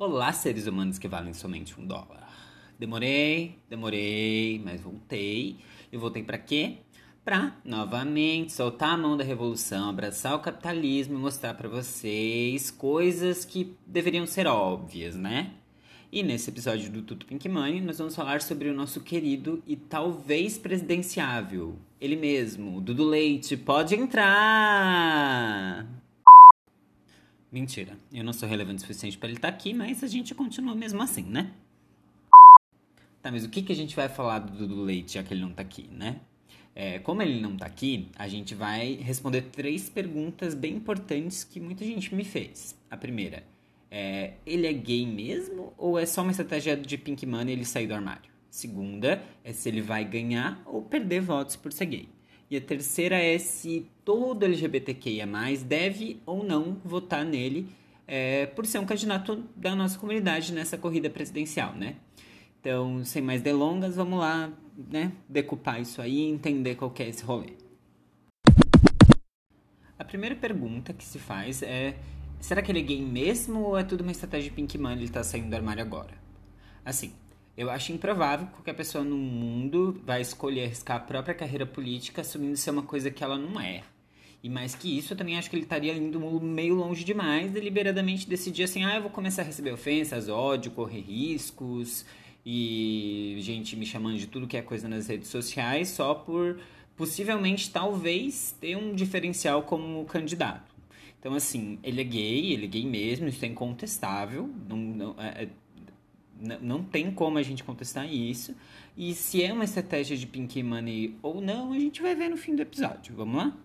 [0.00, 2.32] Olá, seres humanos que valem somente um dólar.
[2.78, 5.56] Demorei, demorei, mas voltei.
[5.90, 6.76] E voltei para quê?
[7.24, 13.44] Pra novamente soltar a mão da revolução, abraçar o capitalismo e mostrar para vocês coisas
[13.44, 15.54] que deveriam ser óbvias, né?
[16.12, 19.74] E nesse episódio do Tudo Pink Money, nós vamos falar sobre o nosso querido e
[19.74, 23.56] talvez presidenciável, ele mesmo, Dudu Leite.
[23.56, 25.47] Pode entrar!
[27.50, 30.34] Mentira, eu não sou relevante o suficiente para ele estar tá aqui, mas a gente
[30.34, 31.52] continua mesmo assim, né?
[33.22, 35.40] Tá, mas o que, que a gente vai falar do Dudu Leite, já que ele
[35.40, 36.20] não tá aqui, né?
[36.74, 41.58] É, como ele não tá aqui, a gente vai responder três perguntas bem importantes que
[41.58, 42.78] muita gente me fez.
[42.90, 43.42] A primeira
[43.90, 47.86] é, ele é gay mesmo ou é só uma estratégia de Pink Money ele sair
[47.86, 48.30] do armário?
[48.50, 52.08] Segunda é se ele vai ganhar ou perder votos por ser gay.
[52.50, 55.26] E a terceira é se todo LGBTQIA+,
[55.66, 57.68] deve ou não votar nele
[58.06, 61.96] é, por ser um candidato da nossa comunidade nessa corrida presidencial, né?
[62.60, 64.50] Então, sem mais delongas, vamos lá,
[64.90, 67.52] né, decupar isso aí e entender qual é esse rolê.
[69.98, 71.96] A primeira pergunta que se faz é
[72.40, 75.08] Será que ele é gay mesmo ou é tudo uma estratégia de Pink Money ele
[75.08, 76.14] tá saindo do armário agora?
[76.84, 77.12] Assim,
[77.58, 82.20] eu acho improvável que qualquer pessoa no mundo vai escolher arriscar a própria carreira política
[82.20, 83.82] assumindo ser uma coisa que ela não é.
[84.40, 88.28] E mais que isso, eu também acho que ele estaria indo meio longe demais, deliberadamente
[88.28, 92.06] decidir assim, ah, eu vou começar a receber ofensas, ódio, correr riscos
[92.46, 96.60] e gente me chamando de tudo que é coisa nas redes sociais só por
[96.96, 100.72] possivelmente talvez ter um diferencial como candidato.
[101.18, 104.48] Então, assim, ele é gay, ele é gay mesmo, isso é incontestável.
[104.68, 105.48] Não, não, é, é
[106.60, 108.54] não tem como a gente contestar isso.
[108.96, 112.36] E se é uma estratégia de Pink Money ou não, a gente vai ver no
[112.36, 113.14] fim do episódio.
[113.14, 113.56] Vamos lá?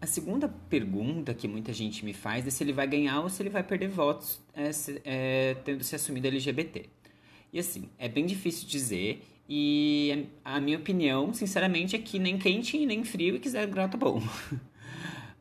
[0.00, 3.42] A segunda pergunta que muita gente me faz é se ele vai ganhar ou se
[3.42, 4.70] ele vai perder votos é,
[5.04, 6.86] é, tendo se assumido LGBT.
[7.52, 9.22] E assim, é bem difícil dizer.
[9.48, 13.96] E a minha opinião, sinceramente, é que nem quente nem frio e quiser grau tá
[13.96, 14.20] bom.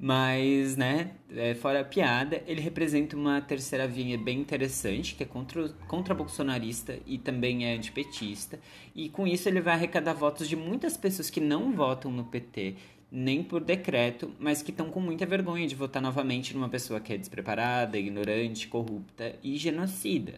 [0.06, 5.26] Mas, né, é, fora a piada, ele representa uma terceira via bem interessante, que é
[5.26, 8.60] contra, contra bolsonarista e também é antipetista.
[8.94, 12.76] E com isso ele vai arrecadar votos de muitas pessoas que não votam no PT,
[13.10, 17.14] nem por decreto, mas que estão com muita vergonha de votar novamente numa pessoa que
[17.14, 20.34] é despreparada, ignorante, corrupta e genocida.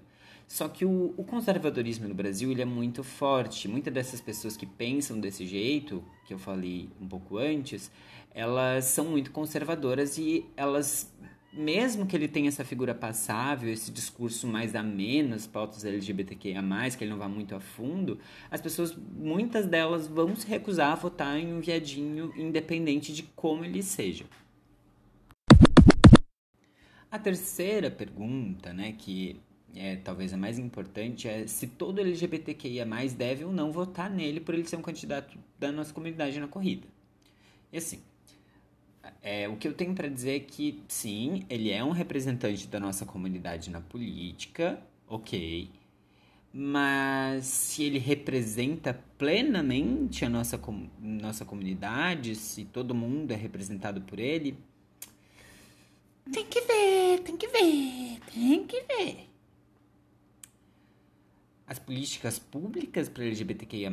[0.48, 3.68] Só que o, o, conservadorismo no Brasil ele é muito forte.
[3.68, 7.92] Muitas dessas pessoas que pensam desse jeito, que eu falei um pouco antes,
[8.34, 11.12] elas são muito conservadoras e elas,
[11.52, 16.62] mesmo que ele tenha essa figura passável, esse discurso mais ameno, as pautas LGBTQIA+,
[16.96, 18.20] que ele não vá muito a fundo,
[18.52, 23.66] as pessoas, muitas delas vão se recusar a votar em um viadinho independente de como
[23.66, 24.26] ele seja.
[27.10, 29.40] A terceira pergunta, né, que
[29.76, 32.86] é talvez a mais importante, é se todo LGBTQIA+,
[33.18, 36.88] deve ou não votar nele por ele ser um candidato da nossa comunidade na corrida.
[37.72, 38.00] E assim,
[39.22, 42.80] é, o que eu tenho para dizer é que, sim, ele é um representante da
[42.80, 45.70] nossa comunidade na política, ok,
[46.54, 50.58] mas se ele representa plenamente a nossa,
[51.02, 54.58] nossa comunidade, se todo mundo é representado por ele,
[56.32, 59.25] tem que ver, tem que ver, tem que ver.
[61.86, 63.92] As políticas públicas para LGBTQIA+,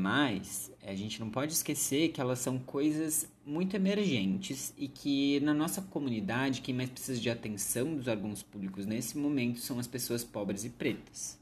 [0.82, 5.82] a gente não pode esquecer que elas são coisas muito emergentes e que na nossa
[5.82, 10.64] comunidade quem mais precisa de atenção dos órgãos públicos nesse momento são as pessoas pobres
[10.64, 11.38] e pretas.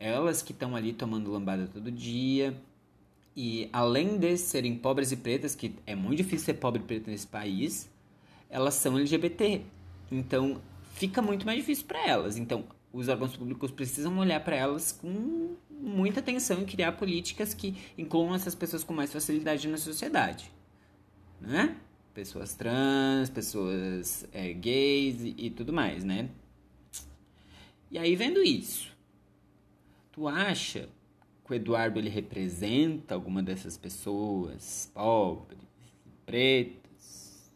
[0.00, 2.58] Elas que estão ali tomando lambada todo dia
[3.36, 7.10] e além de serem pobres e pretas, que é muito difícil ser pobre e preta
[7.10, 7.90] nesse país,
[8.48, 9.60] elas são LGBT.
[10.10, 10.62] Então
[10.94, 12.38] fica muito mais difícil para elas.
[12.38, 17.76] Então os órgãos públicos precisam olhar para elas com muita atenção e criar políticas que
[17.96, 20.50] incluam essas pessoas com mais facilidade na sociedade,
[21.40, 21.76] né?
[22.14, 26.30] Pessoas trans, pessoas é, gays e, e tudo mais, né?
[27.90, 28.94] E aí vendo isso,
[30.10, 30.88] tu acha
[31.44, 35.58] que o Eduardo ele representa alguma dessas pessoas pobres,
[36.26, 37.50] pretas?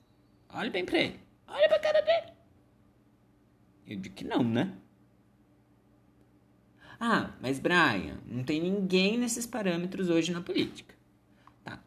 [0.48, 2.32] Olha bem pra ele, olha pra cara dele.
[3.86, 4.72] Eu digo que não, né?
[7.04, 10.94] Ah, mas Brian, não tem ninguém nesses parâmetros hoje na política.
[11.64, 11.82] Tá.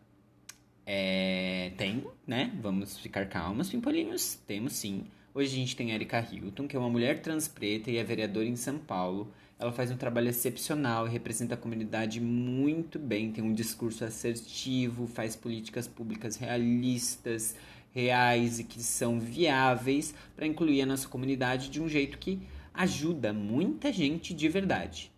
[0.85, 2.51] É, tem, né?
[2.61, 4.37] Vamos ficar calmas, pimpolinhos.
[4.45, 5.05] Temos sim.
[5.33, 8.45] Hoje a gente tem Erika Hilton, que é uma mulher trans preta e é vereadora
[8.45, 9.31] em São Paulo.
[9.57, 13.31] Ela faz um trabalho excepcional e representa a comunidade muito bem.
[13.31, 17.55] Tem um discurso assertivo, faz políticas públicas realistas,
[17.93, 22.41] reais e que são viáveis para incluir a nossa comunidade de um jeito que
[22.75, 25.11] ajuda muita gente de verdade.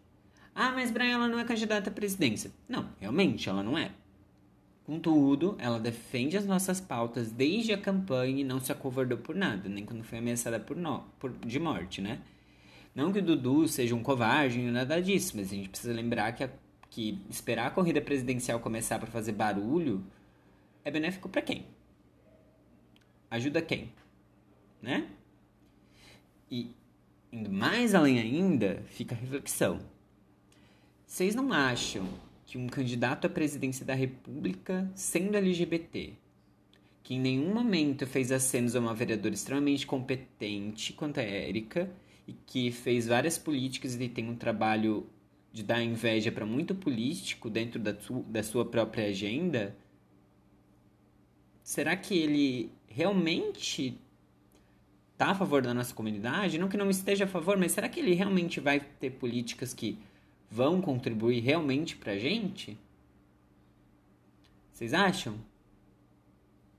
[0.54, 2.52] Ah, mas Brian, ela não é candidata à presidência.
[2.68, 3.92] Não, realmente ela não é.
[4.86, 9.68] Contudo, ela defende as nossas pautas desde a campanha e não se acovardou por nada,
[9.68, 12.22] nem quando foi ameaçada por, no, por de morte, né?
[12.96, 16.32] Não que o Dudu seja um covarde nem nada disso, mas a gente precisa lembrar
[16.32, 16.50] que, a,
[16.90, 20.04] que esperar a corrida presidencial começar para fazer barulho
[20.84, 21.66] é benéfico para quem?
[23.30, 23.92] Ajuda quem?
[24.82, 25.08] Né?
[26.50, 26.72] E
[27.32, 29.80] indo mais além ainda, fica a reflexão.
[31.06, 32.08] Vocês não acham
[32.46, 36.14] que um candidato à presidência da República, sendo LGBT,
[37.04, 41.90] que em nenhum momento fez acenos a uma vereadora extremamente competente quanto a Érica
[42.28, 45.08] e que fez várias políticas e tem um trabalho
[45.52, 49.76] de dar inveja para muito político dentro da, tu, da sua própria agenda,
[51.64, 54.00] será que ele realmente
[55.18, 56.60] está a favor da nossa comunidade?
[56.60, 59.98] Não que não esteja a favor, mas será que ele realmente vai ter políticas que
[60.50, 62.78] vão contribuir realmente pra gente?
[64.72, 65.36] Vocês acham?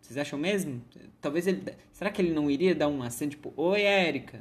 [0.01, 0.81] Vocês acham mesmo?
[1.21, 1.75] Talvez ele.
[1.93, 4.41] Será que ele não iria dar um aceno tipo: Oi, Érica,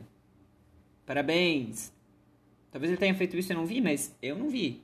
[1.03, 1.91] parabéns.
[2.71, 4.79] Talvez ele tenha feito isso e eu não vi, mas eu não vi.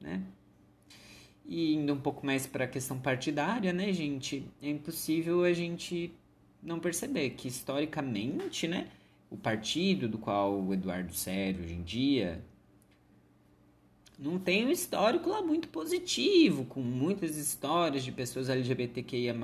[0.00, 0.24] Né?
[1.46, 4.44] E indo um pouco mais para a questão partidária, né, gente?
[4.60, 6.12] É impossível a gente
[6.62, 8.88] não perceber que historicamente, né,
[9.30, 12.42] o partido do qual o Eduardo Sério hoje em dia
[14.18, 19.34] não tem um histórico lá muito positivo, com muitas histórias de pessoas LGBTQIA,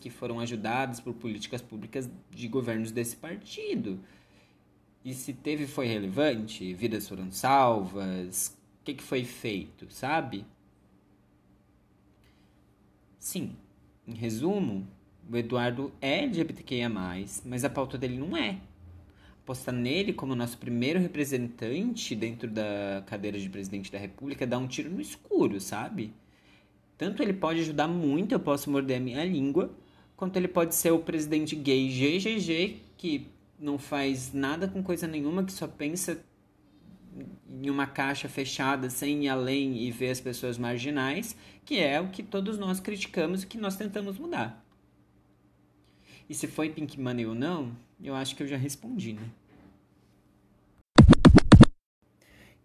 [0.00, 3.98] que foram ajudadas por políticas públicas de governos desse partido.
[5.04, 6.72] E se teve, foi relevante?
[6.72, 8.56] Vidas foram salvas?
[8.80, 10.44] O que, que foi feito, sabe?
[13.18, 13.56] Sim,
[14.06, 14.86] em resumo,
[15.30, 18.58] o Eduardo é LGBTQIA, mas a pauta dele não é
[19.46, 24.66] apostar nele como nosso primeiro representante dentro da cadeira de presidente da República dá um
[24.66, 26.12] tiro no escuro, sabe?
[26.98, 29.70] Tanto ele pode ajudar muito, eu posso morder a minha língua,
[30.16, 35.44] quanto ele pode ser o presidente gay GGG, que não faz nada com coisa nenhuma,
[35.44, 36.20] que só pensa
[37.48, 42.08] em uma caixa fechada sem ir além e ver as pessoas marginais, que é o
[42.08, 44.65] que todos nós criticamos e que nós tentamos mudar.
[46.28, 49.30] E se foi Pink Money ou não, eu acho que eu já respondi, né?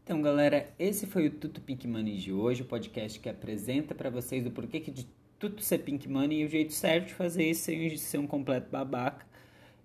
[0.04, 4.10] Então, galera, esse foi o Tuto Pink Money de hoje, o podcast que apresenta para
[4.10, 7.50] vocês o porquê que de tudo ser Pink Money e o jeito certo de fazer
[7.50, 9.26] isso sem ser um completo babaca.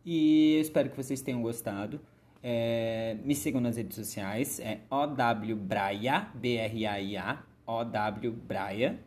[0.05, 2.01] E eu espero que vocês tenham gostado.
[2.43, 8.99] É, me sigam nas redes sociais, é OWBraia, B-R-A-I-A, OWBraia.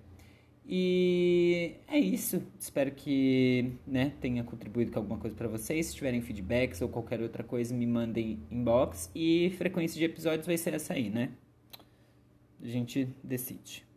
[0.72, 2.44] E é isso.
[2.60, 5.88] Espero que né, tenha contribuído com alguma coisa para vocês.
[5.88, 9.10] Se tiverem feedbacks ou qualquer outra coisa, me mandem inbox.
[9.16, 11.32] E frequência de episódios vai ser essa aí, né?
[12.62, 13.89] A gente decide.